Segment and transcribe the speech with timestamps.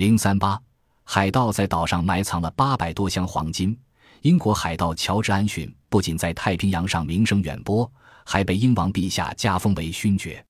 [0.00, 0.58] 零三八，
[1.04, 3.78] 海盗在岛上埋藏了八百多箱黄金。
[4.22, 7.92] 英国海盗乔治·安逊不仅在太平洋上名声远播，
[8.24, 10.42] 还被英王陛下加封为勋爵。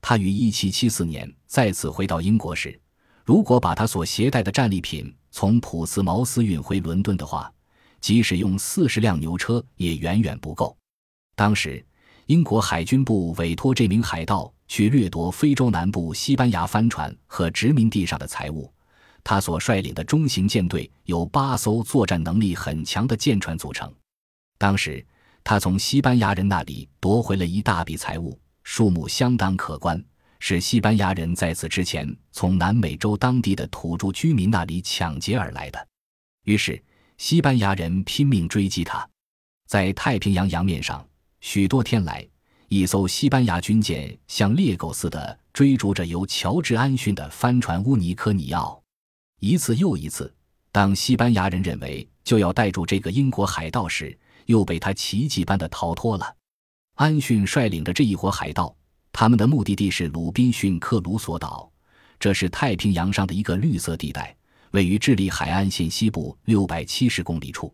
[0.00, 2.76] 他于一七七四年再次回到英国时，
[3.24, 7.48] 如果把他所携带的战利品从普斯茅斯运回伦敦的话，
[8.00, 10.76] 即使用四十辆牛车也远远不够。
[11.36, 11.86] 当时，
[12.26, 18.68] 英国海军部委托这名海盗去掠夺非洲南部西班牙帆船和殖民地上的财物。
[19.22, 23.92] 他所率领的中型舰队由八艘作战能力很强的舰船组成。
[24.56, 25.04] 当时，
[25.44, 30.02] 他从西班牙人那里夺回了一大笔财物，数目相当可观，
[30.40, 35.88] 是西班牙人在此之前从南美洲当地的土著居民那里抢劫而来的。
[36.44, 36.82] 于是，
[37.18, 39.08] 西班牙人拼命追击他。
[39.66, 41.06] 在太平洋洋面上，
[41.40, 42.26] 许多天来，
[42.68, 48.77] 一艘西班牙军舰像猎狗似的追逐着由乔治·安逊的帆船“乌尼科尼奥”。
[49.40, 50.32] 一次又一次，
[50.72, 56.36] 当西班牙人认为就要逮住这个英国海盗时，又被他奇迹般的逃脱了。
[56.96, 58.74] 安逊率领着这一伙海盗，
[59.12, 61.70] 他们的目的地是鲁滨逊克鲁索岛，
[62.18, 64.36] 这是太平洋上的一个绿色地带，
[64.72, 67.72] 位于智利海岸线西部六百七十公里处。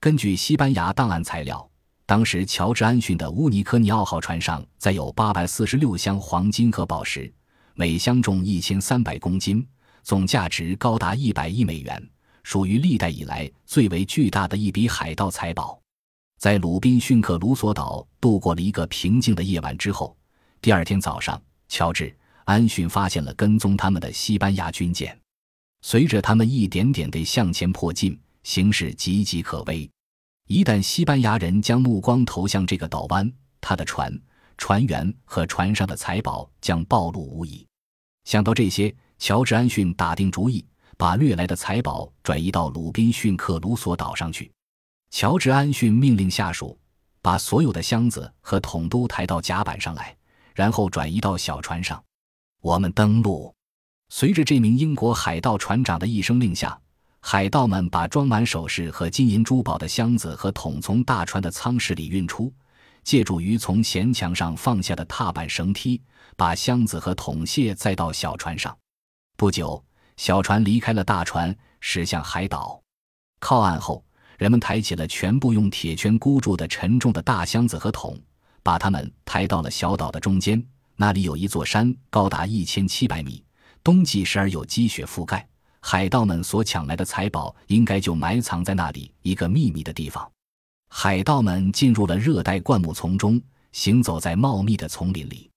[0.00, 1.70] 根据西班牙档案材料，
[2.04, 7.32] 当时乔治·安逊的乌尼科尼奥号船上载有八百四十六箱黄金和宝石，
[7.74, 9.64] 每箱重一千三百公斤。
[10.06, 12.10] 总价值高达一百亿美元，
[12.44, 15.82] 属于历代以来最为巨大的一笔海盗财宝。
[16.38, 20.16] 在鲁滨逊克鲁索岛度过了一个平静的夜晚之后，
[20.60, 22.04] 第二天早上，乔治·
[22.44, 25.18] 安逊发现了跟踪他们的西班牙军舰。
[25.82, 29.90] 随着他们一点点地向前迫近，形势岌岌可危。
[30.46, 33.28] 一旦西班牙人将目光投向这个岛湾，
[33.60, 34.16] 他的船、
[34.56, 37.66] 船员和船上的财宝将暴露无遗。
[38.22, 38.94] 想到这些。
[39.18, 40.64] 乔治·安逊打定主意，
[40.96, 44.50] 把掠来的财宝转移到鲁滨逊克鲁索岛上去。
[45.10, 46.78] 乔治·安逊命令下属
[47.22, 50.14] 把所有的箱子和桶都抬到甲板上来，
[50.54, 52.02] 然后转移到小船上。
[52.60, 53.52] 我们登陆。
[54.08, 56.78] 随着这名英国海盗船长的一声令下，
[57.20, 62.52] 海盗们把装满首饰和金银珠宝的箱子和桶从大船的舱室里运出，
[63.02, 66.00] 借助于从舷墙上放下的踏板绳梯，
[66.36, 68.76] 把箱子和桶卸载到小船上。
[69.36, 69.84] 不久，
[70.16, 72.80] 小船离开了大船，驶向海岛。
[73.38, 74.02] 靠岸后，
[74.38, 78.18] 人们抬起了全部用铁圈箍住的沉重的大箱子和桶，
[78.62, 80.66] 把它们抬到了小岛的中间。
[80.96, 83.44] 那里有一座山，高达一千七百米，
[83.84, 85.46] 冬季时而有积雪覆盖。
[85.82, 90.26] 海盗们所抢来的财宝应该就埋藏在那里一个秘密的地方。
[90.88, 93.38] 海盗们进入了热带灌木丛中，
[93.72, 95.50] 行走在茂密的丛林里，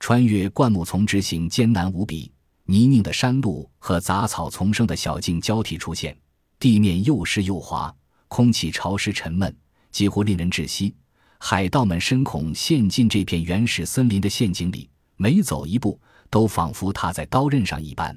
[0.00, 2.32] 穿越灌木丛之行艰难无比。
[2.70, 6.14] 泥泞的山路和杂草丛生的小径交替出现，
[6.58, 7.94] 地面又湿又滑，
[8.28, 9.56] 空气潮湿沉闷，
[9.90, 10.94] 几乎令人窒息。
[11.38, 14.86] 海盗们深恐陷进这片原始森林的陷阱里，
[15.16, 18.14] 每走一步都仿佛踏在刀刃上一般。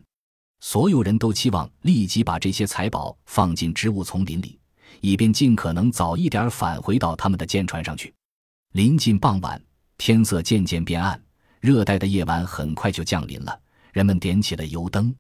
[0.60, 4.60] 所有人都期望立即把这些财宝放进植物丛林里，
[5.00, 8.14] 以便尽可能早一点返回到他们的舰船上去。
[8.74, 9.64] 临近傍晚，
[9.98, 11.24] 天色渐渐变暗，
[11.62, 13.58] 热带的夜晚很快就降临了。
[13.92, 15.14] 人们点起了油灯，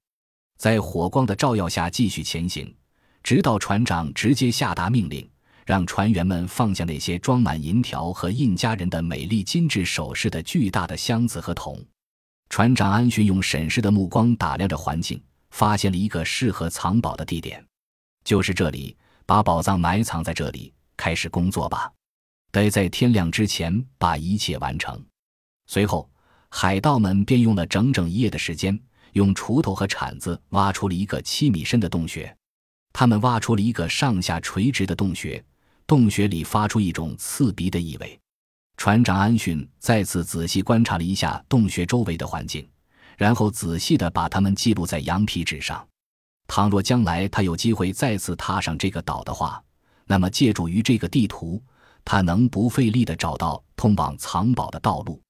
[0.57, 2.73] 在火光的照耀下继续前行，
[3.23, 5.29] 直到船长直接下达命令，
[5.65, 11.83] 让船员们放下那些装满银条和印加人的美丽精致首饰的巨大的箱子和桶。
[12.49, 15.21] 船长安逊用审视的目光打量着环境，
[15.51, 17.65] 发现了一个适合藏宝的地点，
[18.23, 18.95] 就是这里，
[19.25, 20.73] 把宝藏埋藏在这里。
[20.97, 21.91] 开始工作吧，
[22.51, 25.03] 得在天亮之前把一切完成。
[25.65, 26.10] 随后。
[26.53, 28.77] 海盗们便用了整整一夜的时间，
[29.13, 32.35] 用锄头和铲子挖出了一个七米深的洞穴。
[32.93, 35.43] 他们挖出了一个上下垂直的洞穴，
[35.87, 38.19] 洞穴里发出一种刺鼻的异味。
[38.75, 42.67] 船长安逊再次仔细观察了一下洞穴周围的环境，
[43.17, 45.87] 然后仔细地把它们记录在羊皮纸上。
[46.47, 49.63] 倘若将来他有机会再次踏上这个岛的话，
[50.05, 51.63] 那么借助于这个地图，
[52.03, 55.21] 他能不费力地找到通往藏宝的道路。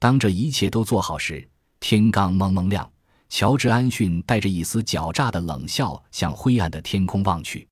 [0.00, 1.46] 当这一切都做好时，
[1.78, 2.90] 天刚蒙蒙亮。
[3.28, 7.68] 乔治·安逊带着一丝狡诈的冷笑向灰暗的天空望去，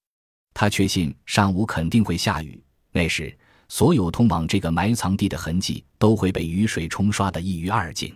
[0.53, 2.63] 他确信上午肯定会下雨。
[2.93, 3.37] 那时，
[3.69, 8.15] 所有通往这个埋藏地的痕迹都会被雨水冲刷得一于二尽，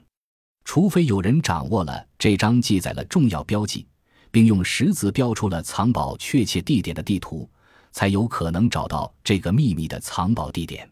[0.65, 3.89] 除非有人掌握了这张记载了重要标记，
[4.31, 7.51] 并用石子标出了藏宝确切地点的地图，
[7.91, 10.87] 才有可能找到这个秘密的藏宝地点。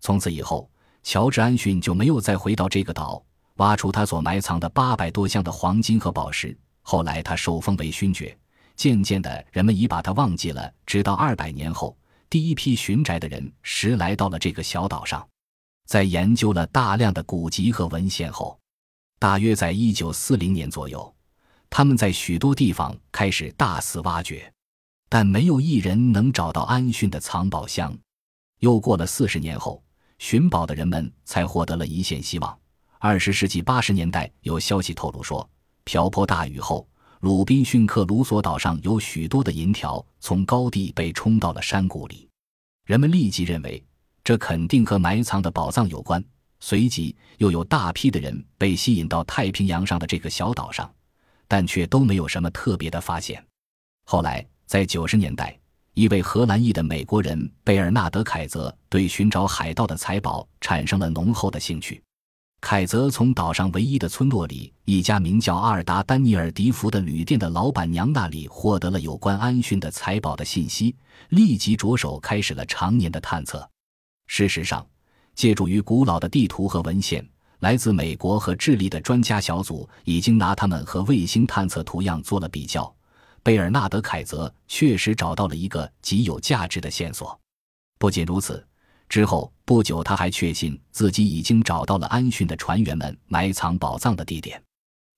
[0.00, 0.71] 从此以后。
[1.02, 3.22] 乔治·安逊就没有再回到这个岛，
[3.56, 6.56] 挖出他所埋藏的八百多箱的黄金和宝石。
[6.82, 8.36] 后来他受封为勋爵，
[8.76, 10.72] 渐渐的，人们已把他忘记了。
[10.86, 11.96] 直到二百年后，
[12.30, 15.26] 第一批巡宅的人时来到了这个小岛上，
[15.86, 18.58] 在研究了大量的古籍和文献后，
[19.18, 21.14] 大约在一九四零年左右，
[21.68, 24.52] 他们在许多地方开始大肆挖掘，
[25.08, 27.96] 但没有一人能找到安逊的藏宝箱。
[28.60, 29.82] 又过了四十年后，
[30.22, 32.58] 寻宝的人们才获得了一线希望。
[33.00, 35.46] 二十世纪八十年代，有消息透露说，
[35.82, 36.86] 瓢泼大雨后，
[37.22, 42.28] 鲁滨逊克鲁索岛上有许多的银条从高地被冲到了山谷里。
[42.86, 43.84] 人们立即认为，
[44.22, 46.24] 这肯定和埋藏的宝藏有关。
[46.60, 50.88] 随即，又有大批的人被吸引到太平洋上的这个小岛上，
[51.48, 53.44] 但却都没有什么特别的发现。
[54.04, 55.58] 后来，在九十年代。
[55.94, 62.02] 一位荷兰裔的美国人贝尔纳德·凯泽对寻找海盗的财宝产生了浓厚的兴趣。
[62.62, 70.96] 凯泽从岛上唯一的村落里一家名叫阿尔达·丹尼尔·迪福的旅店的老板娘那里获得了有关安逊的财宝的信息，
[71.28, 73.68] 立即着手开始了常年的探测。
[74.28, 74.86] 事实上，
[75.34, 77.28] 借助于古老的地图和文献，
[77.58, 82.94] 来自美国和智利的专家小组已经拿他们和卫星探测图样做了比较。
[83.44, 87.38] 贝尔纳德·凯泽确实找到了一个极有价值的线索。
[87.98, 88.64] 不仅如此，
[89.08, 94.62] 之后不久，他还确信自己已经找到了安逊的船员们埋藏宝藏的地点。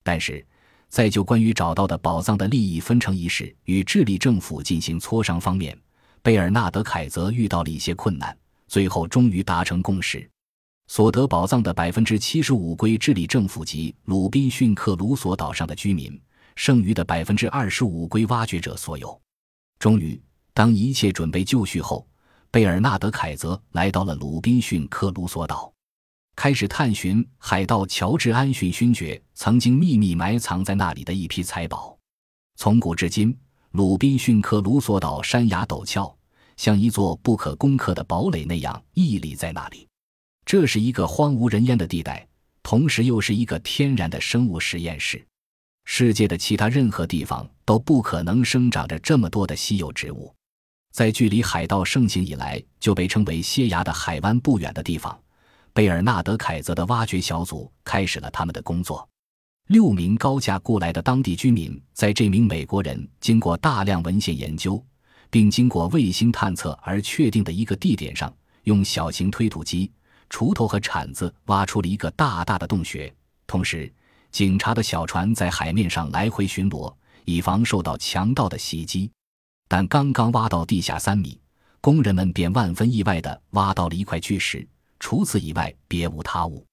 [0.02, 0.44] 但是，
[0.88, 5.78] 在就关于找到的宝藏的利益分成一事与智利政府进行磋商方面，
[6.22, 8.36] 贝尔纳德·凯泽遇到了一些困难。
[8.68, 10.26] 最后，终于达成共识：
[10.86, 16.18] 所得宝藏的百分之七十五归智利政府及鲁滨逊克鲁索岛上的居民。
[16.56, 19.20] 剩余的百分之二十五归挖掘者所有。
[19.78, 20.20] 终于，
[20.52, 22.06] 当一切准备就绪后，
[22.50, 25.72] 贝尔纳德·凯泽来到了鲁滨逊克卢索岛，
[26.36, 31.98] 开始探寻海盗乔治·安逊勋爵曾经秘密埋藏在那里的一批财宝。
[32.56, 33.36] 从古至今，
[33.72, 36.16] 鲁滨逊克卢索岛山崖陡峭，
[36.56, 39.88] 像一座不可攻克的堡垒那样屹立在那里。
[40.46, 42.26] 这是一个荒无人烟的地带，
[42.62, 45.26] 同时又是一个天然的生物实验室。
[45.84, 50.34] 世界的其他任何地方都不可能生长着这么多的稀有植物。
[50.92, 55.19] 在距离海盗盛行以来就被称为蝎牙的海湾不远的地方，
[55.72, 59.06] 贝尔纳德·凯泽的挖掘小组开始了他们的工作。
[59.69, 64.82] 六名高价雇来的当地居民，在这名美国人经过大量文献研究，
[65.31, 68.32] 并经过卫星探测而确定的一个地点上，
[68.64, 69.90] 用小型推土机、
[70.31, 73.12] 锄头和铲子挖出了一个大大的洞穴，
[73.46, 73.92] 同时。
[74.34, 76.92] 警察的小船在海面上来回巡逻，
[77.25, 79.08] 以防受到强盗的袭击。
[79.69, 81.40] 但刚刚挖到地下三米，
[81.81, 84.66] 工人们便万分意外地挖到了一块巨石，
[84.98, 86.66] 除此以外别无他物。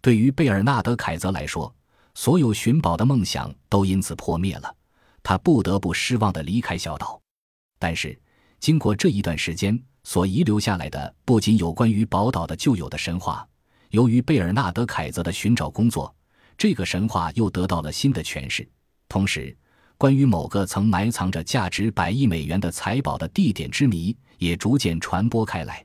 [0.00, 1.70] 对于贝尔纳德·凯泽来说，
[2.14, 4.74] 所有寻宝的梦想都因此破灭了，
[5.22, 7.20] 他不得不失望地离开小岛。
[7.78, 8.18] 但是，
[8.58, 13.46] 经过这一段时间所遗留下来的，不仅有关于宝岛的旧有的神话，
[13.90, 16.16] 由于贝尔纳德·凯泽的寻找工作。
[16.56, 18.68] 这个神话又得到了新的诠释，
[19.08, 19.56] 同时，
[19.98, 25.84] 关于某个曾埋藏着价值百亿美元的财宝的地点之谜也逐渐传播开来。